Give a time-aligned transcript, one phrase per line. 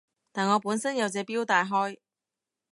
[0.31, 1.95] 但我本身有隻錶戴開